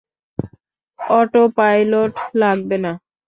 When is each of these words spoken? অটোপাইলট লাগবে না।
অটোপাইলট 0.99 2.13
লাগবে 2.35 2.77
না। 2.83 2.91